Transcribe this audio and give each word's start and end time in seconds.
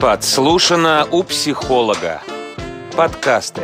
Подслушано 0.00 1.06
у 1.12 1.22
психолога. 1.22 2.22
Подкасты. 2.96 3.60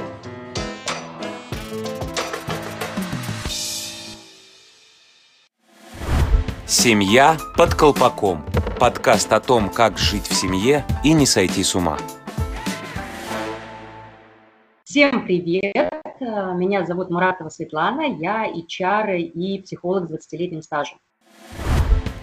Семья 6.66 7.38
под 7.56 7.74
колпаком. 7.74 8.44
Подкаст 8.78 9.32
о 9.32 9.40
том, 9.40 9.70
как 9.70 9.96
жить 9.96 10.26
в 10.26 10.34
семье 10.34 10.84
и 11.02 11.14
не 11.14 11.24
сойти 11.24 11.64
с 11.64 11.74
ума. 11.74 11.96
Всем 14.84 15.24
привет! 15.24 15.90
Меня 16.20 16.84
зовут 16.84 17.08
Муратова 17.08 17.48
Светлана, 17.48 18.02
я 18.02 18.46
HR 18.46 19.20
и 19.20 19.62
психолог 19.62 20.06
с 20.06 20.12
20-летним 20.12 20.60
стажем. 20.60 20.98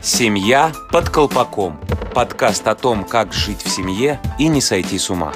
Семья 0.06 0.74
под 0.92 1.10
колпаком. 1.10 1.80
Подкаст 2.14 2.68
о 2.68 2.76
том, 2.76 3.06
как 3.06 3.32
жить 3.32 3.62
в 3.62 3.70
семье 3.70 4.20
и 4.38 4.50
не 4.50 4.60
сойти 4.60 4.98
с 4.98 5.10
ума. 5.10 5.32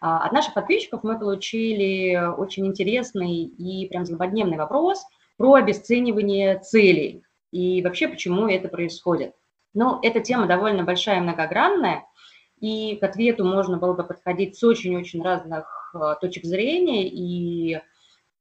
А, 0.00 0.24
от 0.24 0.30
наших 0.30 0.54
подписчиков 0.54 1.02
мы 1.02 1.18
получили 1.18 2.14
очень 2.36 2.68
интересный 2.68 3.42
и 3.46 3.88
прям 3.88 4.06
злободневный 4.06 4.58
вопрос 4.58 5.04
про 5.38 5.54
обесценивание 5.54 6.60
целей 6.60 7.24
и 7.50 7.82
вообще 7.82 8.06
почему 8.06 8.46
это 8.46 8.68
происходит. 8.68 9.34
Ну, 9.74 9.98
эта 10.02 10.20
тема 10.20 10.46
довольно 10.46 10.84
большая 10.84 11.16
и 11.16 11.20
многогранная, 11.20 12.04
и 12.60 12.94
к 12.94 13.02
ответу 13.02 13.44
можно 13.44 13.76
было 13.76 13.94
бы 13.94 14.04
подходить 14.04 14.56
с 14.56 14.62
очень-очень 14.62 15.20
разных 15.20 15.92
э, 15.96 16.14
точек 16.20 16.44
зрения 16.44 17.08
и 17.08 17.74
а, 17.74 17.82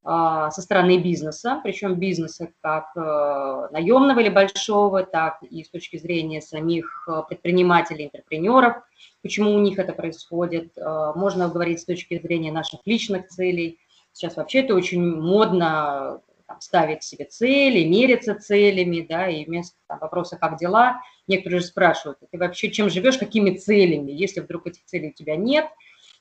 со 0.02 0.62
стороны 0.62 0.98
бизнеса, 0.98 1.60
причем 1.62 1.96
бизнеса 1.96 2.50
как 2.62 2.96
э, 2.96 3.68
наемного 3.72 4.20
или 4.20 4.30
большого, 4.30 5.04
так 5.04 5.44
и 5.44 5.64
с 5.64 5.70
точки 5.70 5.98
зрения 5.98 6.42
самих 6.42 7.06
э, 7.08 7.22
предпринимателей, 7.28 8.06
интерпренеров, 8.06 8.78
почему 9.22 9.54
у 9.54 9.60
них 9.60 9.78
это 9.78 9.92
происходит. 9.92 10.72
Э, 10.78 11.12
можно 11.16 11.50
говорить 11.50 11.82
с 11.82 11.86
точки 11.86 12.18
зрения 12.18 12.52
наших 12.52 12.80
личных 12.86 13.28
целей. 13.28 13.80
Сейчас 14.14 14.38
вообще 14.38 14.60
это 14.60 14.74
очень 14.74 15.04
модно 15.04 16.22
там, 16.48 16.62
ставить 16.62 17.04
себе 17.04 17.26
цели, 17.26 17.84
мериться 17.86 18.36
целями, 18.36 19.06
да, 19.08 19.28
и 19.28 19.44
вместо 19.44 19.76
там, 19.88 20.00
вопроса 20.00 20.38
«как 20.38 20.58
дела?» 20.58 21.02
некоторые 21.28 21.60
же 21.60 21.68
спрашивают, 21.68 22.20
ты 22.32 22.38
вообще 22.38 22.72
чем 22.72 22.90
живешь, 22.90 23.18
какими 23.18 23.56
целями? 23.56 24.12
Если 24.12 24.40
вдруг 24.40 24.66
этих 24.68 24.86
целей 24.86 25.10
у 25.10 25.14
тебя 25.14 25.36
нет, 25.36 25.68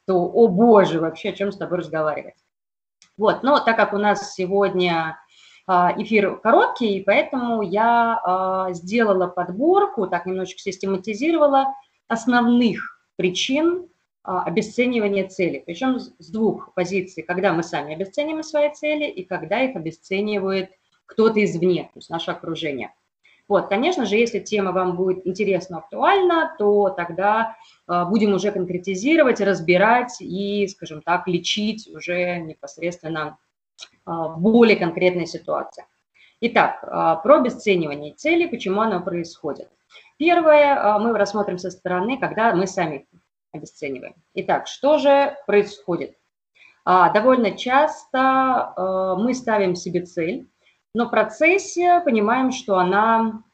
то, 0.04 0.14
о 0.16 0.48
боже, 0.48 1.00
вообще 1.00 1.30
о 1.30 1.32
чем 1.32 1.52
с 1.52 1.56
тобой 1.56 1.78
разговаривать? 1.78 2.34
Вот, 3.18 3.42
но 3.42 3.58
так 3.58 3.76
как 3.76 3.92
у 3.92 3.98
нас 3.98 4.34
сегодня 4.34 5.18
а, 5.66 5.92
эфир 5.98 6.36
короткий, 6.36 7.02
поэтому 7.04 7.62
я 7.62 8.20
а, 8.24 8.72
сделала 8.72 9.26
подборку, 9.26 10.06
так 10.06 10.24
немножечко 10.24 10.60
систематизировала 10.60 11.74
основных 12.06 13.02
причин 13.16 13.88
а, 14.22 14.44
обесценивания 14.44 15.28
цели. 15.28 15.62
Причем 15.66 15.98
с 15.98 16.30
двух 16.30 16.72
позиций, 16.74 17.24
когда 17.24 17.52
мы 17.52 17.64
сами 17.64 17.94
обесцениваем 17.94 18.44
свои 18.44 18.72
цели 18.72 19.04
и 19.04 19.24
когда 19.24 19.60
их 19.62 19.74
обесценивает 19.74 20.70
кто-то 21.04 21.44
извне, 21.44 21.84
то 21.92 21.98
есть 21.98 22.10
наше 22.10 22.30
окружение. 22.30 22.94
Вот, 23.48 23.68
конечно 23.68 24.04
же, 24.04 24.16
если 24.16 24.40
тема 24.40 24.72
вам 24.72 24.94
будет 24.94 25.26
интересна, 25.26 25.78
актуальна, 25.78 26.54
то 26.58 26.90
тогда 26.90 27.56
э, 27.88 28.04
будем 28.04 28.34
уже 28.34 28.52
конкретизировать, 28.52 29.40
разбирать 29.40 30.20
и, 30.20 30.68
скажем 30.68 31.00
так, 31.00 31.26
лечить 31.26 31.88
уже 31.88 32.38
непосредственно 32.38 33.38
в 34.04 34.36
более 34.38 34.76
конкретной 34.76 35.26
ситуации. 35.26 35.86
Итак, 36.42 36.80
э, 36.82 36.86
про 37.22 37.38
обесценивание 37.38 38.12
цели, 38.14 38.46
почему 38.46 38.82
оно 38.82 39.00
происходит. 39.00 39.70
Первое, 40.18 40.98
мы 40.98 41.16
рассмотрим 41.16 41.56
со 41.56 41.70
стороны, 41.70 42.18
когда 42.18 42.54
мы 42.54 42.66
сами 42.66 43.06
обесцениваем. 43.52 44.14
Итак, 44.34 44.66
что 44.66 44.98
же 44.98 45.36
происходит? 45.46 46.18
Довольно 46.84 47.52
часто 47.52 48.74
мы 49.18 49.32
ставим 49.34 49.74
себе 49.74 50.02
цель, 50.02 50.48
но 50.98 51.06
в 51.06 51.10
процессе 51.10 52.00
понимаем, 52.04 52.50
что 52.50 52.76
она 52.76 53.44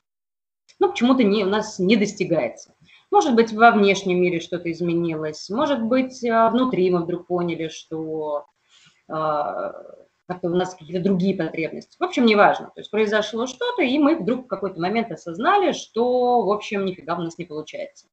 ну, 0.81 0.88
почему-то 0.88 1.25
не, 1.25 1.44
у 1.44 1.49
нас 1.49 1.78
не 1.78 1.94
достигается. 1.94 2.75
Может 3.10 3.34
быть, 3.34 3.53
во 3.53 3.71
внешнем 3.71 4.19
мире 4.19 4.41
что-то 4.41 4.72
изменилось, 4.72 5.50
может 5.50 5.83
быть, 5.83 6.25
а, 6.25 6.49
внутри 6.49 6.91
мы 6.91 7.03
вдруг 7.03 7.27
поняли, 7.27 7.69
что 7.69 8.47
э, 9.09 9.15
как-то 10.27 10.49
у 10.49 10.55
нас 10.55 10.75
какие-то 10.75 11.03
другие 11.03 11.37
потребности. 11.37 11.97
В 11.99 12.05
общем, 12.05 12.25
неважно. 12.25 12.67
То 12.67 12.81
есть 12.81 12.91
произошло 12.91 13.47
что-то, 13.47 13.83
и 13.83 13.99
мы 13.99 14.17
вдруг 14.17 14.45
в 14.45 14.49
какой-то 14.49 14.81
момент 14.81 15.12
осознали, 15.12 15.73
что, 15.73 16.43
в 16.43 16.51
общем, 16.51 16.85
нифига 16.85 17.17
у 17.17 17.23
нас 17.23 17.39
не 17.39 17.45
получается. 17.45 18.07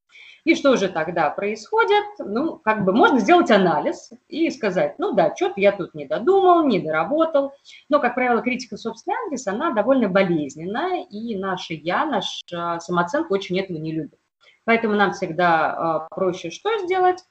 И 0.44 0.56
что 0.56 0.76
же 0.76 0.90
тогда 0.90 1.30
происходит? 1.30 2.04
Ну, 2.18 2.58
как 2.58 2.84
бы 2.84 2.94
можно 2.94 3.20
сделать 3.20 3.52
анализ 3.52 4.12
и 4.28 4.50
сказать, 4.50 4.98
ну 4.98 5.14
да, 5.14 5.36
что-то 5.36 5.62
я 5.62 5.72
тут 5.72 5.94
не 5.94 6.08
додумал, 6.08 6.66
не 6.66 6.80
доработал. 6.80 7.54
Но, 7.90 8.00
как 8.00 8.16
правило, 8.16 8.42
критика 8.42 8.76
собственный 8.76 9.18
анализ, 9.24 9.48
она 9.48 9.72
довольно 9.72 10.10
болезненная, 10.10 11.06
и 11.06 11.36
наше 11.36 11.76
«я», 11.76 12.06
наша 12.06 12.80
самооценка 12.80 13.32
очень 13.34 13.60
этого 13.60 13.78
не 13.78 13.94
любит. 13.94 14.20
Поэтому 14.66 14.96
нам 14.96 15.14
всегда 15.14 16.08
э, 16.12 16.16
проще 16.16 16.50
что 16.50 16.76
сделать? 16.80 17.24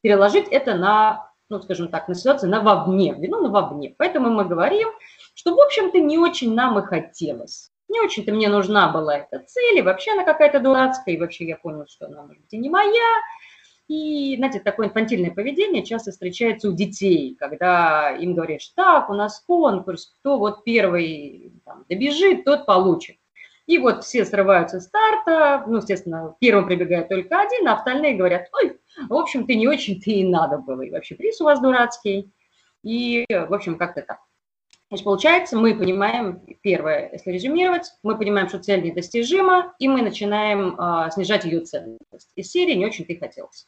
Переложить 0.00 0.48
это 0.48 0.74
на, 0.74 1.32
ну, 1.56 1.62
скажем 1.62 1.88
так, 1.88 2.08
на 2.08 2.14
ситуацию 2.14 2.50
на 2.50 2.60
вовне, 2.60 3.14
вину 3.14 3.42
на 3.42 3.48
вовне. 3.48 3.94
Поэтому 3.96 4.30
мы 4.30 4.44
говорим, 4.44 4.88
что, 5.34 5.54
в 5.54 5.60
общем-то, 5.60 5.98
не 6.00 6.18
очень 6.18 6.54
нам 6.54 6.78
и 6.78 6.82
хотелось 6.82 7.70
не 7.94 8.00
очень-то 8.00 8.32
мне 8.32 8.48
нужна 8.48 8.88
была 8.88 9.18
эта 9.18 9.38
цель, 9.46 9.78
и 9.78 9.82
вообще 9.82 10.12
она 10.12 10.24
какая-то 10.24 10.58
дурацкая, 10.60 11.14
и 11.14 11.18
вообще 11.18 11.46
я 11.46 11.56
понял, 11.56 11.86
что 11.88 12.06
она, 12.06 12.22
может 12.22 12.42
быть, 12.42 12.52
и 12.52 12.58
не 12.58 12.68
моя. 12.68 13.20
И, 13.86 14.36
знаете, 14.38 14.60
такое 14.60 14.88
инфантильное 14.88 15.30
поведение 15.30 15.84
часто 15.84 16.10
встречается 16.10 16.68
у 16.70 16.72
детей, 16.72 17.36
когда 17.38 18.10
им 18.10 18.34
говорят, 18.34 18.62
что 18.62 18.74
так, 18.76 19.10
у 19.10 19.14
нас 19.14 19.40
конкурс, 19.46 20.14
кто 20.18 20.38
вот 20.38 20.64
первый 20.64 21.52
там, 21.64 21.84
добежит, 21.88 22.44
тот 22.44 22.66
получит. 22.66 23.16
И 23.66 23.78
вот 23.78 24.04
все 24.04 24.24
срываются 24.24 24.80
с 24.80 24.86
старта, 24.86 25.64
ну, 25.66 25.78
естественно, 25.78 26.34
первым 26.40 26.66
прибегает 26.66 27.08
только 27.08 27.40
один, 27.40 27.68
а 27.68 27.74
остальные 27.74 28.16
говорят, 28.16 28.48
ой, 28.52 28.73
в 29.08 29.14
общем, 29.14 29.46
ты 29.46 29.54
не 29.54 29.68
очень-то 29.68 30.10
и 30.10 30.24
надо 30.24 30.58
было, 30.58 30.82
и 30.82 30.90
вообще 30.90 31.14
приз 31.14 31.40
у 31.40 31.44
вас 31.44 31.60
дурацкий. 31.60 32.32
И, 32.82 33.24
в 33.28 33.52
общем, 33.54 33.76
как-то 33.76 34.02
так. 34.02 34.18
Значит, 34.88 35.04
получается, 35.04 35.56
мы 35.56 35.74
понимаем, 35.74 36.40
первое, 36.62 37.10
если 37.12 37.32
резюмировать, 37.32 37.90
мы 38.02 38.16
понимаем, 38.16 38.48
что 38.48 38.58
цель 38.58 38.82
недостижима, 38.82 39.74
и 39.78 39.88
мы 39.88 40.02
начинаем 40.02 40.76
а, 40.78 41.10
снижать 41.10 41.44
ее 41.44 41.60
ценность. 41.60 42.30
Из 42.36 42.50
серии 42.50 42.74
не 42.74 42.86
очень-то 42.86 43.12
и 43.12 43.18
хотелось. 43.18 43.66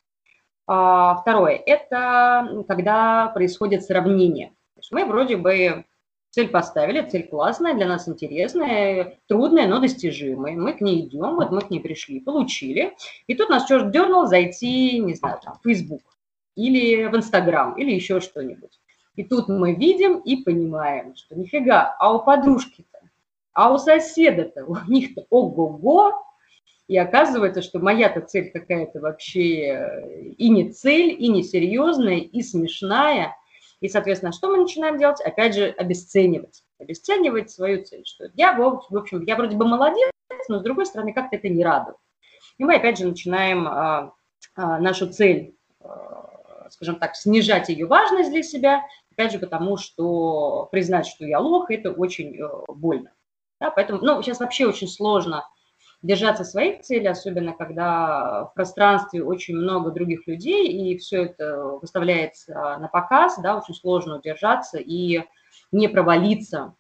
А, 0.66 1.16
второе, 1.16 1.60
это 1.64 2.64
когда 2.68 3.28
происходит 3.28 3.82
сравнение. 3.82 4.48
То 4.74 4.80
есть 4.80 4.92
мы 4.92 5.04
вроде 5.06 5.36
бы 5.36 5.84
цель 6.36 6.48
поставили, 6.48 7.00
цель 7.00 7.26
классная, 7.26 7.72
для 7.72 7.86
нас 7.86 8.06
интересная, 8.06 9.18
трудная, 9.26 9.66
но 9.66 9.80
достижимая. 9.80 10.54
Мы 10.54 10.74
к 10.74 10.82
ней 10.82 11.06
идем, 11.06 11.36
вот 11.36 11.50
мы 11.50 11.62
к 11.62 11.70
ней 11.70 11.80
пришли, 11.80 12.20
получили. 12.20 12.94
И 13.26 13.34
тут 13.34 13.48
нас 13.48 13.64
черт 13.64 13.90
дернул 13.90 14.26
зайти, 14.26 14.98
не 14.98 15.14
знаю, 15.14 15.40
там, 15.42 15.54
в 15.54 15.66
Facebook 15.66 16.02
или 16.54 17.06
в 17.06 17.14
Instagram 17.14 17.78
или 17.78 17.90
еще 17.90 18.20
что-нибудь. 18.20 18.78
И 19.14 19.24
тут 19.24 19.48
мы 19.48 19.72
видим 19.74 20.18
и 20.18 20.36
понимаем, 20.36 21.16
что 21.16 21.34
нифига, 21.34 21.96
а 21.98 22.12
у 22.12 22.22
подружки-то, 22.22 22.98
а 23.54 23.72
у 23.72 23.78
соседа-то, 23.78 24.66
у 24.66 24.76
них-то 24.88 25.24
ого-го, 25.30 26.22
и 26.86 26.98
оказывается, 26.98 27.62
что 27.62 27.78
моя-то 27.78 28.20
цель 28.20 28.50
какая-то 28.50 29.00
вообще 29.00 29.68
э, 29.68 30.22
и 30.36 30.50
не 30.50 30.70
цель, 30.70 31.16
и 31.18 31.28
не 31.28 31.42
серьезная, 31.42 32.18
и 32.18 32.42
смешная. 32.42 33.34
И, 33.86 33.88
соответственно, 33.88 34.32
что 34.32 34.48
мы 34.48 34.58
начинаем 34.58 34.98
делать? 34.98 35.20
Опять 35.20 35.54
же, 35.54 35.68
обесценивать. 35.68 36.64
Обесценивать 36.80 37.52
свою 37.52 37.84
цель. 37.84 38.02
Что 38.04 38.26
я, 38.34 38.52
в 38.52 38.96
общем, 38.96 39.22
я 39.22 39.36
вроде 39.36 39.56
бы 39.56 39.64
молодец, 39.64 40.10
но 40.48 40.58
с 40.58 40.62
другой 40.62 40.86
стороны, 40.86 41.12
как-то 41.12 41.36
это 41.36 41.48
не 41.48 41.64
радует. 41.64 41.96
И 42.58 42.64
мы 42.64 42.74
опять 42.74 42.98
же 42.98 43.06
начинаем 43.06 43.68
а, 43.68 44.12
а, 44.56 44.80
нашу 44.80 45.08
цель, 45.08 45.56
а, 45.80 46.68
скажем 46.70 46.96
так, 46.96 47.14
снижать 47.14 47.68
ее 47.68 47.86
важность 47.86 48.30
для 48.30 48.42
себя 48.42 48.82
Опять 49.16 49.32
же, 49.32 49.38
потому 49.38 49.78
что 49.78 50.68
признать, 50.70 51.06
что 51.06 51.24
я 51.24 51.38
лох, 51.38 51.70
это 51.70 51.90
очень 51.90 52.38
э, 52.38 52.48
больно. 52.68 53.12
Да, 53.58 53.70
поэтому, 53.70 53.98
ну, 54.02 54.22
сейчас 54.22 54.40
вообще 54.40 54.66
очень 54.66 54.88
сложно 54.88 55.48
держаться 56.06 56.44
своих 56.44 56.82
целей, 56.82 57.08
особенно 57.08 57.52
когда 57.52 58.44
в 58.44 58.54
пространстве 58.54 59.24
очень 59.24 59.56
много 59.56 59.90
других 59.90 60.26
людей, 60.26 60.68
и 60.68 60.96
все 60.98 61.24
это 61.24 61.78
выставляется 61.82 62.54
на 62.78 62.88
показ, 62.88 63.38
да, 63.42 63.58
очень 63.58 63.74
сложно 63.74 64.18
удержаться 64.18 64.78
и 64.78 65.24
не 65.72 65.88
провалиться 65.88 66.74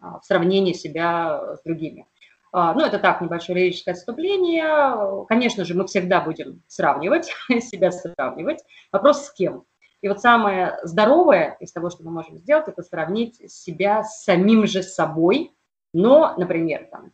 а, 0.00 0.18
в 0.18 0.24
сравнении 0.24 0.72
себя 0.72 1.56
с 1.56 1.62
другими. 1.62 2.06
А, 2.52 2.74
ну, 2.74 2.84
это 2.84 2.98
так, 2.98 3.20
небольшое 3.20 3.60
лирическое 3.60 3.94
отступление. 3.94 5.24
Конечно 5.26 5.64
же, 5.64 5.74
мы 5.74 5.86
всегда 5.86 6.20
будем 6.20 6.62
сравнивать, 6.66 7.32
себя 7.60 7.92
сравнивать. 7.92 8.64
Вопрос 8.90 9.26
с 9.26 9.32
кем? 9.32 9.64
И 10.00 10.08
вот 10.08 10.20
самое 10.20 10.78
здоровое 10.82 11.56
из 11.60 11.72
того, 11.72 11.88
что 11.88 12.02
мы 12.02 12.10
можем 12.10 12.38
сделать, 12.38 12.66
это 12.66 12.82
сравнить 12.82 13.50
себя 13.50 14.02
с 14.02 14.24
самим 14.24 14.66
же 14.66 14.82
собой, 14.82 15.52
но, 15.92 16.34
например, 16.36 16.88
там, 16.90 17.12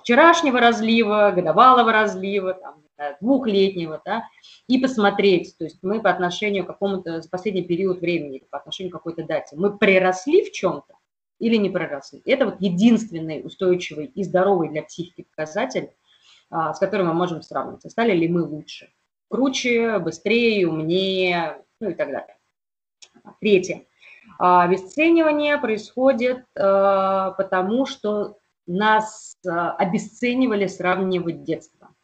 вчерашнего 0.00 0.60
разлива, 0.60 1.32
годовалого 1.34 1.92
разлива, 1.92 2.54
там, 2.54 2.82
двухлетнего, 3.20 4.00
да, 4.04 4.24
и 4.66 4.78
посмотреть, 4.78 5.56
то 5.56 5.64
есть 5.64 5.78
мы 5.82 6.02
по 6.02 6.10
отношению 6.10 6.64
к 6.64 6.68
какому-то, 6.68 7.22
последний 7.30 7.62
период 7.62 8.00
времени, 8.00 8.42
по 8.50 8.58
отношению 8.58 8.90
к 8.90 8.96
какой-то 8.96 9.24
дате, 9.24 9.56
мы 9.56 9.76
приросли 9.76 10.44
в 10.44 10.52
чем-то 10.52 10.94
или 11.38 11.56
не 11.56 11.70
проросли. 11.70 12.22
Это 12.26 12.44
вот 12.44 12.56
единственный 12.60 13.44
устойчивый 13.44 14.06
и 14.06 14.22
здоровый 14.22 14.68
для 14.68 14.82
психики 14.82 15.26
показатель, 15.34 15.90
а, 16.50 16.74
с 16.74 16.78
которым 16.78 17.08
мы 17.08 17.14
можем 17.14 17.42
сравнивать. 17.42 17.90
Стали 17.90 18.12
ли 18.12 18.28
мы 18.28 18.42
лучше, 18.42 18.90
круче, 19.28 19.98
быстрее, 19.98 20.68
умнее, 20.68 21.62
ну 21.80 21.90
и 21.90 21.94
так 21.94 22.10
далее. 22.10 22.36
Третье. 23.40 23.86
А, 24.38 24.64
обесценивание 24.64 25.56
происходит 25.58 26.44
а, 26.56 27.30
потому, 27.32 27.86
что 27.86 28.36
нас 28.66 29.36
обесценивали 29.44 30.66
сравнивать 30.66 31.42
детство. 31.44 31.94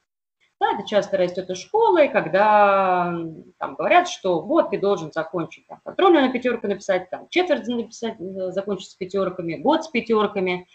Да, 0.58 0.72
это 0.72 0.88
часто 0.88 1.18
растет 1.18 1.50
из 1.50 1.58
школы, 1.58 2.08
когда 2.08 3.14
там 3.58 3.74
говорят, 3.74 4.08
что 4.08 4.40
вот 4.40 4.70
ты 4.70 4.78
должен 4.78 5.12
закончить 5.12 5.66
там, 5.66 5.80
контрольную 5.84 6.26
на 6.26 6.32
пятерку 6.32 6.66
написать, 6.66 7.10
там, 7.10 7.28
четверть 7.28 7.66
написать, 7.66 8.18
э, 8.18 8.52
закончить 8.52 8.90
с 8.90 8.94
пятерками, 8.94 9.56
год 9.56 9.84
с 9.84 9.88
пятерками. 9.88 10.66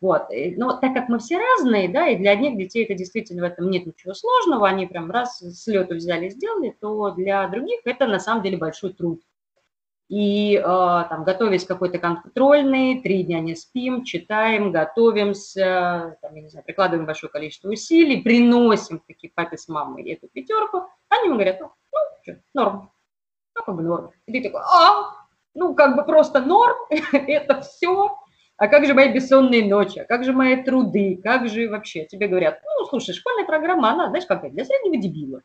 Вот. 0.00 0.28
Но 0.56 0.78
так 0.78 0.94
как 0.94 1.10
мы 1.10 1.18
все 1.18 1.38
разные, 1.38 1.90
да, 1.90 2.08
и 2.08 2.16
для 2.16 2.30
одних 2.30 2.56
детей 2.56 2.84
это 2.84 2.94
действительно 2.94 3.42
в 3.42 3.50
этом 3.50 3.68
нет 3.68 3.84
ничего 3.84 4.14
сложного, 4.14 4.68
они 4.68 4.86
прям 4.86 5.10
раз 5.10 5.38
с 5.40 5.66
лету 5.66 5.96
взяли 5.96 6.26
и 6.26 6.30
сделали, 6.30 6.74
то 6.80 7.10
для 7.10 7.46
других 7.48 7.80
это 7.84 8.06
на 8.06 8.18
самом 8.18 8.42
деле 8.42 8.56
большой 8.56 8.94
труд 8.94 9.20
и 10.08 10.54
э, 10.54 10.62
там 10.62 11.24
готовясь 11.24 11.66
какой-то 11.66 11.98
контрольной, 11.98 13.00
три 13.00 13.24
дня 13.24 13.40
не 13.40 13.56
спим, 13.56 14.04
читаем, 14.04 14.70
готовимся, 14.70 16.16
там, 16.22 16.34
я 16.34 16.42
не 16.42 16.48
знаю, 16.48 16.64
прикладываем 16.64 17.06
большое 17.06 17.30
количество 17.30 17.68
усилий, 17.68 18.22
приносим 18.22 19.00
таки 19.00 19.32
папе 19.34 19.56
с 19.56 19.66
мамой 19.68 20.08
эту 20.12 20.28
пятерку, 20.28 20.86
они 21.08 21.26
ему 21.26 21.34
говорят, 21.34 21.60
ну, 21.60 21.72
ну 21.92 21.98
что, 22.22 22.36
норм, 22.54 22.90
ну, 23.56 23.62
как 23.64 23.74
бы 23.74 23.82
норм. 23.82 24.10
И 24.26 24.32
ты 24.32 24.42
такой, 24.48 24.60
а, 24.64 25.26
ну, 25.54 25.74
как 25.74 25.96
бы 25.96 26.04
просто 26.04 26.40
норм, 26.40 26.76
это 27.12 27.62
все, 27.62 28.16
а 28.56 28.68
как 28.68 28.86
же 28.86 28.94
мои 28.94 29.12
бессонные 29.12 29.68
ночи, 29.68 29.98
а 29.98 30.04
как 30.04 30.24
же 30.24 30.32
мои 30.32 30.62
труды, 30.62 31.20
как 31.22 31.48
же 31.48 31.68
вообще, 31.68 32.04
тебе 32.04 32.28
говорят, 32.28 32.60
ну, 32.64 32.86
слушай, 32.86 33.12
школьная 33.12 33.44
программа, 33.44 33.90
она, 33.90 34.08
знаешь, 34.08 34.26
какая, 34.26 34.50
для 34.50 34.64
среднего 34.64 35.02
дебила. 35.02 35.42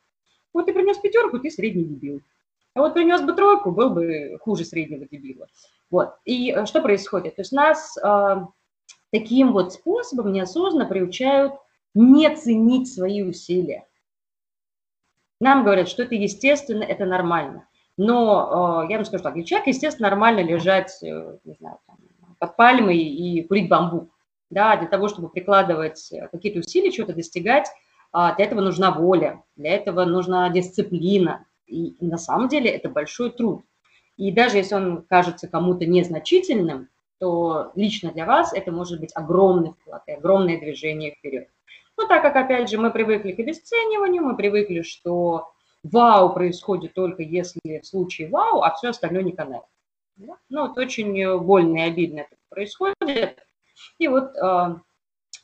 Вот 0.53 0.67
ты 0.67 0.73
принес 0.73 0.97
пятерку, 0.97 1.39
ты 1.39 1.49
средний 1.49 1.83
дебил. 1.83 2.21
А 2.73 2.79
вот 2.79 2.93
принес 2.93 3.21
бы 3.21 3.33
тройку, 3.33 3.71
был 3.71 3.89
бы 3.89 4.37
хуже 4.41 4.63
среднего 4.63 5.05
дебила. 5.05 5.47
Вот. 5.89 6.15
И 6.23 6.51
э, 6.51 6.65
что 6.65 6.81
происходит? 6.81 7.35
То 7.35 7.41
есть 7.41 7.51
нас 7.51 7.97
э, 7.97 8.45
таким 9.11 9.51
вот 9.51 9.73
способом 9.73 10.31
неосознанно 10.31 10.85
приучают 10.85 11.53
не 11.93 12.33
ценить 12.35 12.93
свои 12.93 13.23
усилия. 13.23 13.85
Нам 15.41 15.63
говорят, 15.63 15.89
что 15.89 16.03
это 16.03 16.15
естественно, 16.15 16.83
это 16.83 17.05
нормально. 17.05 17.67
Но 17.97 18.83
э, 18.85 18.91
я 18.91 18.97
вам 18.97 19.05
скажу 19.05 19.23
так, 19.23 19.33
для 19.33 19.43
человека, 19.43 19.71
естественно, 19.71 20.09
нормально 20.09 20.39
лежать, 20.39 20.97
э, 21.03 21.37
не 21.43 21.53
знаю, 21.55 21.79
там, 21.87 21.97
под 22.39 22.55
пальмой 22.55 22.97
и 22.97 23.43
курить 23.43 23.67
бамбук. 23.67 24.09
Да, 24.49 24.75
для 24.75 24.87
того, 24.87 25.07
чтобы 25.07 25.29
прикладывать 25.29 26.11
э, 26.11 26.27
какие-то 26.29 26.59
усилия, 26.59 26.91
чего-то 26.91 27.13
достигать, 27.13 27.67
э, 28.13 28.35
для 28.37 28.45
этого 28.45 28.61
нужна 28.61 28.91
воля, 28.91 29.43
для 29.57 29.71
этого 29.75 30.05
нужна 30.05 30.49
дисциплина, 30.49 31.45
и 31.71 32.05
на 32.05 32.17
самом 32.17 32.47
деле 32.47 32.69
это 32.69 32.89
большой 32.89 33.31
труд. 33.31 33.63
И 34.17 34.31
даже 34.31 34.57
если 34.57 34.75
он 34.75 35.03
кажется 35.03 35.47
кому-то 35.47 35.85
незначительным, 35.85 36.89
то 37.19 37.71
лично 37.75 38.11
для 38.11 38.25
вас 38.25 38.53
это 38.53 38.71
может 38.71 38.99
быть 38.99 39.11
огромный 39.15 39.71
вклад 39.73 40.03
и 40.07 40.11
огромное 40.11 40.59
движение 40.59 41.11
вперед. 41.11 41.47
Ну, 41.97 42.07
так 42.07 42.21
как, 42.21 42.35
опять 42.35 42.69
же, 42.69 42.77
мы 42.77 42.91
привыкли 42.91 43.31
к 43.31 43.39
обесцениванию, 43.39 44.23
мы 44.23 44.35
привыкли, 44.35 44.81
что 44.81 45.51
вау 45.83 46.33
происходит 46.33 46.93
только 46.93 47.21
если 47.21 47.79
в 47.79 47.85
случае 47.85 48.29
вау, 48.29 48.61
а 48.61 48.73
все 48.73 48.89
остальное 48.89 49.23
не 49.23 49.33
канает. 49.33 49.63
Да? 50.15 50.35
Ну, 50.49 50.67
вот 50.67 50.77
очень 50.77 51.39
больно 51.39 51.77
и 51.77 51.89
обидно 51.89 52.21
это 52.21 52.35
происходит. 52.49 53.39
И 53.97 54.07
вот 54.07 54.35
э, 54.35 54.75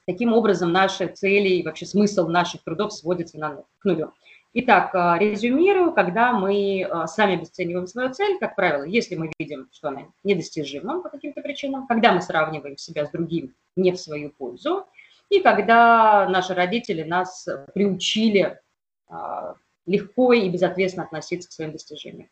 таким 0.06 0.33
образом 0.33 0.71
наши 0.71 1.07
цели 1.07 1.50
и 1.50 1.63
вообще 1.63 1.85
смысл 1.85 2.27
наших 2.27 2.63
трудов 2.63 2.94
сводится 2.94 3.38
на, 3.38 3.63
к 3.80 3.85
нулю. 3.85 4.13
Итак, 4.59 4.89
а, 4.95 5.19
резюмирую, 5.19 5.94
когда 5.94 6.31
мы 6.33 6.81
а, 6.81 7.06
сами 7.06 7.36
обесцениваем 7.36 7.86
свою 7.86 8.12
цель, 8.12 8.39
как 8.39 8.56
правило, 8.56 8.81
если 8.86 9.13
мы 9.13 9.31
видим, 9.38 9.69
что 9.71 9.89
она 9.89 10.06
недостижима 10.24 11.04
по 11.04 11.09
каким-то 11.09 11.42
причинам, 11.42 11.86
когда 11.86 12.12
мы 12.12 12.24
сравниваем 12.24 12.75
себя 12.75 13.06
с 13.06 13.12
другим 13.12 13.54
не 13.75 13.92
в 13.92 14.00
свою 14.00 14.31
пользу, 14.31 14.88
и 15.30 15.42
когда 15.42 16.27
наши 16.27 16.56
родители 16.56 17.04
нас 17.04 17.48
приучили 17.75 18.59
а, 19.07 19.54
легко 19.86 20.33
и 20.33 20.50
безответственно 20.50 21.06
относиться 21.06 21.50
к 21.50 21.51
своим 21.51 21.71
достижениям. 21.71 22.30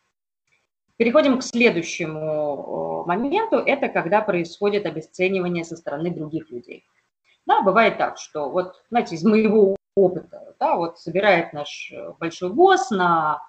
Переходим 0.98 1.38
к 1.38 1.44
следующему 1.44 3.04
моменту. 3.06 3.58
Это 3.58 3.88
когда 3.88 4.22
происходит 4.22 4.88
обесценивание 4.88 5.64
со 5.64 5.78
стороны 5.78 6.10
других 6.10 6.50
людей. 6.50 6.86
Да, 7.46 7.62
бывает 7.62 8.00
так, 8.00 8.18
что 8.18 8.50
вот, 8.50 8.82
знаете, 8.90 9.14
из 9.14 9.24
моего 9.24 9.76
опыта. 9.96 10.56
Да, 10.60 10.76
вот 10.76 11.00
собирает 11.00 11.54
наш 11.54 11.92
э, 11.92 12.14
большой 12.20 12.52
босс 12.52 12.90
на 12.90 13.42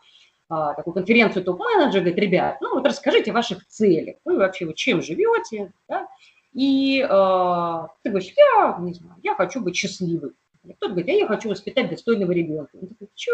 а, 0.48 0.74
такую 0.74 0.94
конференцию 0.94 1.44
топ-менеджера, 1.44 2.00
говорит, 2.00 2.18
ребят, 2.18 2.58
ну 2.60 2.74
вот 2.74 2.86
расскажите 2.86 3.32
о 3.32 3.34
ваших 3.34 3.66
целях, 3.66 4.16
вы 4.24 4.36
вообще 4.36 4.66
вот 4.66 4.76
чем 4.76 5.02
живете, 5.02 5.72
да? 5.88 6.06
и 6.52 7.00
э, 7.00 7.86
ты 8.02 8.10
говоришь, 8.10 8.32
я, 8.36 8.76
не 8.80 8.94
знаю, 8.94 9.16
я 9.22 9.34
хочу 9.34 9.60
быть 9.60 9.76
счастливым. 9.76 10.34
Кто-то 10.62 10.94
говорит, 10.94 11.08
я 11.08 11.26
хочу 11.26 11.48
воспитать 11.48 11.90
достойного 11.90 12.32
ребенка. 12.32 12.76
Он 12.80 12.88
такой? 12.88 13.08
Что? 13.14 13.32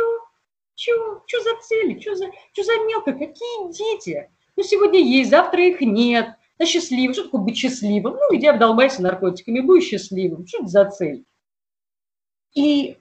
Что 0.75 1.41
за 1.41 1.61
цели? 1.63 2.01
Что 2.01 2.15
за, 2.15 2.27
что 2.53 2.63
за 2.63 2.73
мелко? 2.87 3.13
Какие 3.13 3.73
дети? 3.73 4.31
Ну, 4.57 4.63
сегодня 4.63 5.01
есть, 5.01 5.31
завтра 5.31 5.63
их 5.63 5.81
нет. 5.81 6.35
А 6.59 6.65
счастливый. 6.65 7.15
Что 7.15 7.25
такое 7.25 7.43
быть 7.43 7.57
счастливым? 7.57 8.15
Ну, 8.15 8.37
иди 8.37 8.47
обдолбайся 8.47 9.03
наркотиками, 9.03 9.61
будь 9.61 9.85
счастливым. 9.85 10.47
Что 10.47 10.59
это 10.59 10.67
за 10.67 10.91
цель? 10.91 11.25
И 12.55 12.99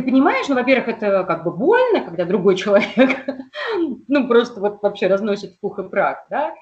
ты 0.00 0.06
понимаешь, 0.06 0.48
ну, 0.48 0.54
во-первых, 0.54 0.88
это 0.88 1.24
как 1.24 1.44
бы 1.44 1.52
больно, 1.52 2.00
когда 2.00 2.24
другой 2.24 2.56
человек, 2.56 3.26
ну, 4.08 4.26
просто 4.26 4.60
вот 4.60 4.82
вообще 4.82 5.06
разносит 5.06 5.60
пух 5.60 5.78
и 5.78 5.88
прах, 5.88 6.26
да, 6.30 6.54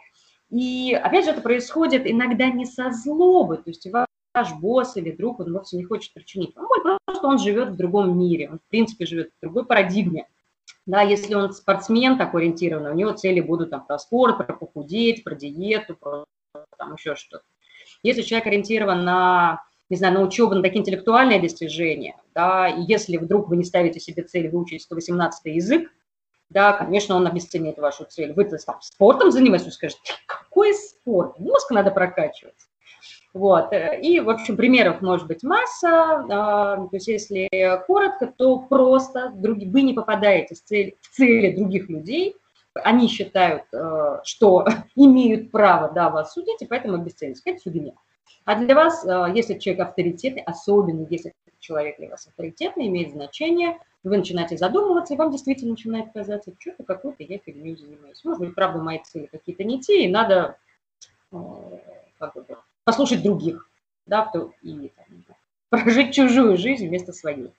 и 0.50 0.93
опять 0.94 1.25
же 1.25 1.31
это 1.32 1.40
происходит 1.40 2.02
иногда 2.06 2.49
не 2.50 2.64
со 2.64 2.90
злобы, 2.90 3.58
то 3.58 3.64
есть 3.67 3.87
ваш 3.93 4.52
босс 4.55 4.96
или 4.96 5.12
друг, 5.12 5.40
он 5.40 5.52
вовсе 5.52 5.76
не 5.76 5.85
хочет 5.85 6.12
причинить 6.14 6.55
боль, 6.55 6.99
просто 7.05 7.26
он 7.26 7.38
живет 7.38 7.71
в 7.71 7.76
другом 7.76 8.18
мире, 8.18 8.50
он 8.50 8.59
в 8.59 8.71
принципе 8.71 9.07
живет 9.07 9.30
в 9.30 9.40
другой 9.42 9.64
парадигме. 9.64 10.26
Да, 10.87 11.02
если 11.02 11.35
он 11.35 11.52
спортсмен 11.52 12.16
такой 12.16 12.42
ориентированный, 12.42 12.90
у 12.90 12.95
него 12.95 13.12
цели 13.12 13.40
будут 13.40 13.71
там 13.71 13.85
про 13.87 13.99
спорт, 13.99 14.38
про 14.38 14.54
похудеть, 14.54 15.23
про 15.23 15.35
диету, 15.35 15.95
про 15.95 16.25
там 16.78 16.95
еще 16.95 17.14
что-то. 17.14 17.45
Если 18.02 18.23
человек 18.23 18.47
ориентирован 18.47 19.04
на 19.04 19.62
не 19.90 19.97
знаю, 19.97 20.14
на 20.14 20.23
учебу, 20.23 20.54
на 20.54 20.62
такие 20.62 20.80
интеллектуальные 20.80 21.40
достижения, 21.40 22.16
да, 22.35 22.68
и 22.68 22.83
если 22.83 23.16
вдруг 23.16 23.49
вы 23.49 23.57
не 23.57 23.64
ставите 23.64 24.00
себе 24.00 24.23
цель 24.23 24.49
выучить 24.49 24.83
118 24.83 25.47
язык, 25.47 25.90
да, 26.50 26.73
конечно, 26.73 27.14
он 27.14 27.26
обесценит 27.26 27.78
вашу 27.78 28.04
цель. 28.04 28.33
Вы 28.33 28.45
там 28.45 28.80
спортом 28.80 29.30
занимаетесь, 29.30 29.75
скажете, 29.75 30.00
какой 30.26 30.73
спорт? 30.75 31.38
Мозг 31.38 31.71
надо 31.71 31.90
прокачивать. 31.90 32.54
Вот. 33.35 33.71
И, 34.02 34.21
в 34.21 34.30
общем, 34.30 34.57
примеров 34.57 35.02
может 35.02 35.26
быть 35.26 35.42
масса. 35.42 36.25
А, 36.30 36.76
то 36.76 36.88
есть, 36.92 37.09
если 37.09 37.49
коротко, 37.87 38.33
то 38.37 38.61
просто 38.61 39.33
вы 39.37 39.83
не 39.83 39.92
попадаете 39.92 40.54
в 40.54 40.62
цели, 40.62 41.54
других 41.54 41.88
людей. 41.90 42.35
Они 42.75 43.09
считают, 43.09 43.64
э, 43.73 44.21
что 44.25 44.66
имеют 44.97 45.50
право 45.50 45.92
да, 45.92 46.11
вас 46.11 46.33
судить, 46.33 46.62
и 46.62 46.66
поэтому 46.66 46.95
обесценивают. 46.95 47.40
Это 47.45 47.59
фигня. 47.61 47.92
А 48.44 48.56
для 48.56 48.75
вас, 48.75 49.04
э, 49.04 49.32
если 49.35 49.58
человек 49.58 49.88
авторитетный, 49.88 50.42
особенно 50.42 51.06
если 51.08 51.35
человек 51.58 51.99
для 51.99 52.11
вас 52.11 52.26
авторитетный, 52.26 52.88
имеет 52.88 53.12
значение, 53.12 53.78
вы 54.04 54.18
начинаете 54.18 54.56
задумываться, 54.56 55.14
и 55.14 55.16
вам 55.16 55.30
действительно 55.30 55.73
начинает 55.73 56.12
казаться, 56.12 56.52
что-то 56.58 56.85
какой-то 56.85 57.23
я 57.25 57.38
фигню 57.38 57.76
занимаюсь. 57.76 58.25
Может 58.25 58.40
быть, 58.40 58.54
правда, 58.54 58.80
мои 58.80 58.99
цели 59.00 59.26
какие-то 59.26 59.64
не 59.64 59.80
те, 59.80 60.04
и 60.04 60.08
надо 60.08 60.56
э, 61.32 61.37
как 62.18 62.35
бы, 62.35 62.47
послушать 62.85 63.23
других, 63.23 63.68
да, 64.06 64.26
кто, 64.26 64.52
и 64.62 64.92
там, 64.97 65.25
прожить 65.70 66.14
чужую 66.14 66.56
жизнь 66.56 66.87
вместо 66.87 67.12
своей. 67.12 67.52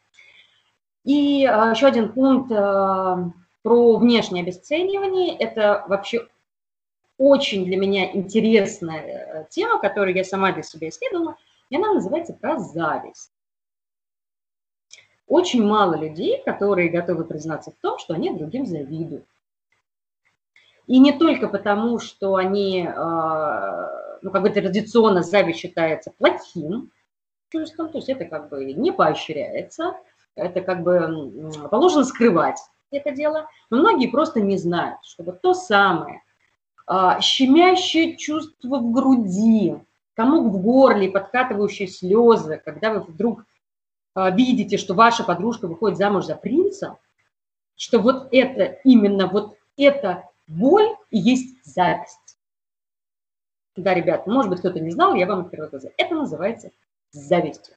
И 1.04 1.46
а, 1.46 1.72
еще 1.72 1.88
один 1.88 2.12
пункт 2.12 2.50
про 2.50 3.98
внешнее 3.98 4.44
обесценивание. 4.44 5.36
Это 5.38 5.86
вообще 5.88 6.28
очень 7.20 7.66
для 7.66 7.78
меня 7.78 8.10
интересная 8.16 9.02
э, 9.02 9.46
тема, 9.50 9.80
которую 9.80 10.16
я 10.16 10.24
сама 10.24 10.52
для 10.54 10.64
себя 10.64 10.90
исследовала, 10.90 11.36
и 11.70 11.76
она 11.76 11.94
называется 11.94 12.34
про 12.34 12.58
зависть. 12.58 13.32
Очень 15.28 15.64
мало 15.64 15.96
людей, 15.96 16.42
которые 16.44 16.90
готовы 16.90 17.26
признаться 17.26 17.72
в 17.72 17.76
том, 17.82 18.00
что 18.00 18.16
они 18.16 18.34
другим 18.34 18.66
завидуют. 18.66 19.26
И 20.88 20.98
не 20.98 21.12
только 21.12 21.48
потому, 21.50 22.00
что 22.00 22.36
они, 22.36 22.88
э, 22.88 24.20
ну, 24.22 24.32
как 24.32 24.42
бы 24.42 24.50
традиционно 24.50 25.22
зависть 25.22 25.60
считается 25.60 26.12
плохим, 26.18 26.90
чувствам, 27.50 27.90
то 27.90 27.98
есть 27.98 28.10
это 28.10 28.26
как 28.26 28.50
бы 28.50 28.74
не 28.74 28.92
поощряется, 28.92 29.98
это 30.36 30.62
как 30.62 30.84
бы 30.84 31.52
положено 31.70 32.06
скрывать 32.06 32.60
это 32.92 33.12
дело, 33.12 33.48
но 33.70 33.78
многие 33.78 34.08
просто 34.08 34.40
не 34.40 34.58
знают, 34.58 35.04
что 35.04 35.24
вот 35.24 35.42
то 35.42 35.54
самое 35.54 36.18
а, 36.18 36.29
щемящее 37.22 38.18
чувство 38.18 38.80
в 38.80 38.92
груди, 38.92 39.76
комок 40.16 40.54
в 40.54 40.62
горле, 40.62 41.10
подкатывающие 41.10 41.88
слезы, 41.88 42.62
когда 42.64 42.94
вы 42.94 43.02
вдруг 43.02 43.46
а, 44.16 44.32
видите, 44.32 44.78
что 44.78 44.94
ваша 44.94 45.24
подружка 45.24 45.68
выходит 45.68 45.98
замуж 45.98 46.26
за 46.26 46.36
принца, 46.36 46.98
что 47.76 48.00
вот 48.00 48.28
это 48.32 48.80
именно 48.84 49.28
вот 49.28 49.58
эта 49.78 50.30
боль 50.48 50.90
и 51.10 51.20
есть 51.20 51.64
зависть. 51.64 52.38
Да, 53.76 53.94
ребят, 53.94 54.28
может 54.28 54.50
быть, 54.50 54.60
кто-то 54.60 54.80
не 54.80 54.92
знал, 54.92 55.14
я 55.14 55.26
вам 55.26 55.42
открою 55.46 55.70
глаза. 55.70 55.90
Это 55.96 56.16
называется 56.16 56.72
завистью. 57.12 57.76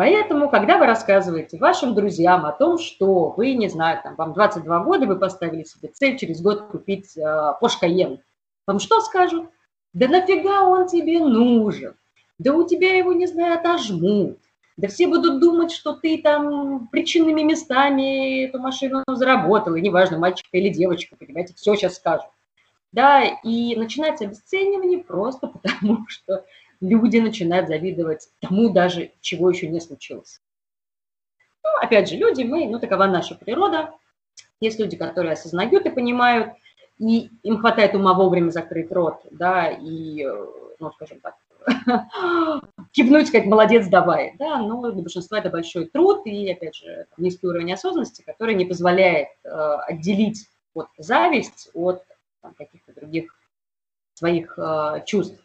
Поэтому, 0.00 0.48
когда 0.48 0.78
вы 0.78 0.86
рассказываете 0.86 1.58
вашим 1.58 1.94
друзьям 1.94 2.46
о 2.46 2.52
том, 2.52 2.78
что 2.78 3.34
вы, 3.36 3.52
не 3.52 3.68
знаю, 3.68 4.00
там, 4.02 4.14
вам 4.14 4.32
22 4.32 4.82
года, 4.82 5.04
вы 5.04 5.18
поставили 5.18 5.62
себе 5.62 5.90
цель 5.92 6.16
через 6.16 6.40
год 6.40 6.68
купить 6.68 7.18
э, 7.18 7.20
Cayenne, 7.60 8.20
вам 8.66 8.78
что 8.78 9.02
скажут? 9.02 9.50
Да 9.92 10.08
нафига 10.08 10.62
он 10.62 10.86
тебе 10.86 11.20
нужен? 11.20 11.96
Да 12.38 12.54
у 12.54 12.66
тебя 12.66 12.96
его, 12.96 13.12
не 13.12 13.26
знаю, 13.26 13.58
отожмут. 13.58 14.38
Да 14.78 14.88
все 14.88 15.06
будут 15.06 15.38
думать, 15.38 15.70
что 15.70 15.92
ты 15.92 16.16
там 16.22 16.88
причинными 16.88 17.42
местами 17.42 18.46
эту 18.46 18.58
машину 18.58 19.04
заработал, 19.06 19.74
и 19.74 19.82
неважно, 19.82 20.16
мальчик 20.16 20.46
или 20.52 20.70
девочка, 20.70 21.14
понимаете, 21.14 21.52
все 21.54 21.74
сейчас 21.74 21.96
скажут. 21.96 22.30
Да, 22.90 23.22
и 23.22 23.76
начинается 23.76 24.24
обесценивание 24.24 25.00
просто 25.00 25.46
потому, 25.62 26.06
что 26.08 26.42
люди 26.80 27.18
начинают 27.18 27.68
завидовать 27.68 28.28
тому 28.40 28.70
даже, 28.70 29.12
чего 29.20 29.50
еще 29.50 29.68
не 29.68 29.80
случилось. 29.80 30.40
Ну, 31.62 31.70
опять 31.82 32.08
же, 32.08 32.16
люди, 32.16 32.42
мы, 32.42 32.66
ну, 32.66 32.78
такова 32.78 33.06
наша 33.06 33.34
природа. 33.34 33.92
Есть 34.60 34.78
люди, 34.78 34.96
которые 34.96 35.32
осознают 35.32 35.86
и 35.86 35.90
понимают, 35.90 36.54
и 36.98 37.30
им 37.42 37.58
хватает 37.58 37.94
ума 37.94 38.14
вовремя 38.14 38.50
закрыть 38.50 38.92
рот, 38.92 39.20
да, 39.30 39.68
и, 39.70 40.26
ну, 40.78 40.92
скажем 40.92 41.20
так, 41.20 41.34
кивнуть, 42.92 43.28
сказать, 43.28 43.46
молодец, 43.46 43.88
давай, 43.88 44.34
да, 44.38 44.58
но 44.58 44.90
для 44.90 45.02
большинства 45.02 45.38
это 45.38 45.50
большой 45.50 45.86
труд 45.86 46.26
и, 46.26 46.50
опять 46.50 46.76
же, 46.76 47.06
низкий 47.16 47.46
уровень 47.46 47.72
осознанности, 47.72 48.22
который 48.22 48.54
не 48.54 48.64
позволяет 48.64 49.28
э, 49.44 49.48
отделить 49.48 50.48
вот 50.74 50.88
зависть 50.98 51.70
от 51.74 52.02
каких-то 52.56 52.94
других 52.94 53.34
своих 54.14 54.58
э, 54.58 55.02
чувств. 55.06 55.38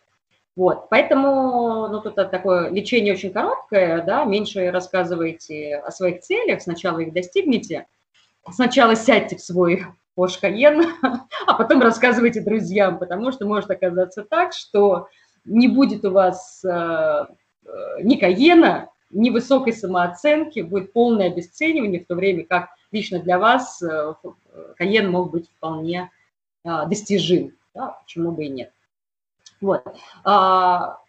Вот, 0.55 0.87
поэтому, 0.89 1.89
ну, 1.89 1.99
тут 1.99 2.15
такое 2.15 2.69
лечение 2.69 3.13
очень 3.13 3.31
короткое, 3.31 4.01
да, 4.01 4.23
меньше 4.23 4.71
рассказывайте 4.71 5.75
о 5.75 5.91
своих 5.91 6.21
целях, 6.21 6.61
сначала 6.61 6.99
их 6.99 7.11
достигните, 7.11 7.87
сначала 8.53 8.95
сядьте 8.95 9.35
в 9.35 9.41
свой 9.41 9.83
Porsche 10.17 10.39
Cayenne, 10.43 10.85
а 11.45 11.53
потом 11.55 11.81
рассказывайте 11.81 12.39
друзьям, 12.39 12.99
потому 12.99 13.33
что 13.33 13.45
может 13.45 13.69
оказаться 13.69 14.23
так, 14.23 14.53
что 14.53 15.09
не 15.43 15.67
будет 15.67 16.05
у 16.05 16.11
вас 16.11 16.63
э, 16.63 16.69
э, 16.69 17.69
ни 18.01 18.15
Каена, 18.15 18.89
ни 19.11 19.31
высокой 19.31 19.73
самооценки, 19.73 20.61
будет 20.61 20.93
полное 20.93 21.27
обесценивание, 21.27 21.99
в 21.99 22.07
то 22.07 22.15
время 22.15 22.45
как 22.45 22.69
лично 22.93 23.19
для 23.19 23.39
вас 23.39 23.81
э, 23.81 24.13
Каен 24.77 25.11
мог 25.11 25.31
быть 25.31 25.49
вполне 25.49 26.11
достижим, 26.63 27.55
да, 27.75 27.99
почему 28.01 28.31
бы 28.31 28.45
и 28.45 28.49
нет. 28.49 28.71
Вот. 29.65 29.83
А, 30.23 30.99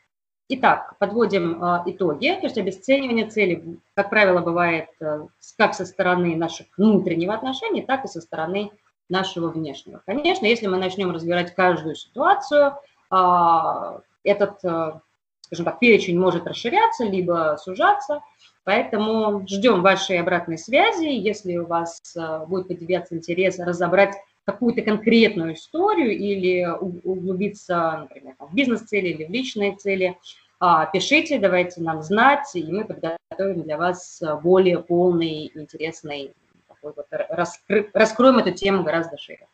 итак, 0.49 0.97
подводим 0.99 1.63
а, 1.63 1.83
итоги. 1.85 2.29
То 2.41 2.47
есть 2.47 2.57
обесценивание 2.57 3.27
цели, 3.27 3.79
как 3.95 4.09
правило, 4.09 4.41
бывает 4.41 4.89
э, 4.99 5.27
как 5.59 5.75
со 5.75 5.85
стороны 5.85 6.35
наших 6.37 6.67
внутреннего 6.79 7.35
отношения, 7.35 7.83
так 7.83 8.07
и 8.07 8.09
со 8.09 8.23
стороны 8.23 8.71
нашего 9.11 9.49
внешнего. 9.49 10.03
Конечно, 10.07 10.47
если 10.47 10.69
мы 10.69 10.79
начнем 10.79 11.11
разбирать 11.11 11.55
каждую 11.55 11.97
ситуацию, 11.97 12.77
а, 13.11 14.01
этот, 14.25 14.65
э, 14.65 15.01
скажем 15.43 15.65
так, 15.67 15.79
перечень 15.79 16.19
может 16.19 16.47
расширяться, 16.47 17.05
либо 17.05 17.59
сужаться, 17.61 18.23
поэтому 18.67 19.47
ждем 19.47 19.81
вашей 19.81 20.19
обратной 20.19 20.59
связи. 20.59 21.05
Если 21.05 21.57
у 21.57 21.67
вас 21.67 22.01
э, 22.17 22.45
будет 22.47 22.67
появляться 22.67 23.15
интерес 23.15 23.61
разобрать 23.61 24.15
какую-то 24.45 24.83
конкретную 24.83 25.55
историю 25.55 26.11
или 26.11 26.67
углубиться, 26.67 27.99
например, 28.01 28.35
в 28.41 28.53
бизнес-цели 28.55 29.09
или 29.09 29.25
в 29.25 29.31
личные 29.31 29.77
цели, 29.77 30.19
а, 30.59 30.87
пишите, 30.87 31.39
давайте 31.39 31.81
нам 31.81 32.03
знать, 32.03 32.49
и 32.55 32.65
мы 32.65 32.85
подготовим 32.85 33.63
для 33.63 33.77
вас 33.77 34.21
более 34.43 34.83
полный, 34.83 35.53
интересный, 35.55 36.33
такой 36.67 36.93
вот, 36.97 37.07
раскры, 37.11 37.91
раскроем 37.93 38.39
эту 38.39 38.53
тему 38.53 38.83
гораздо 38.83 39.17
шире. 39.17 39.47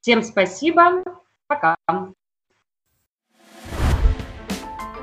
Всем 0.00 0.22
спасибо, 0.22 1.02
пока. 1.46 1.76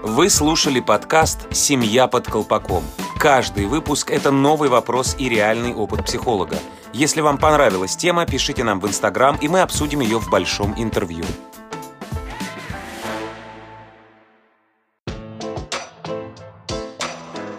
Вы 0.01 0.29
слушали 0.29 0.79
подкаст 0.79 1.53
«Семья 1.53 2.07
под 2.07 2.27
колпаком». 2.27 2.83
Каждый 3.23 3.65
выпуск– 3.65 4.11
это 4.11 4.29
новый 4.29 4.69
вопрос 4.69 5.15
и 5.17 5.29
реальный 5.29 5.73
опыт 5.73 6.05
психолога– 6.05 6.57
если 6.93 7.21
вам 7.21 7.39
понравилась 7.39 7.95
тема, 7.95 8.27
пишите 8.27 8.63
нам 8.63 8.79
в 8.79 8.87
Инстаграм, 8.87 9.35
и 9.41 9.47
мы 9.47 9.61
обсудим 9.61 10.01
ее 10.01 10.19
в 10.19 10.29
большом 10.29 10.75
интервью. 10.77 11.25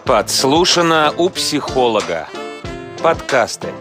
Подслушано 0.05 1.13
у 1.19 1.29
психолога. 1.31 2.29
Подкасты. 3.03 3.74